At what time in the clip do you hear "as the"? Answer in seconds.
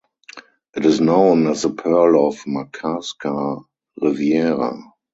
1.45-1.69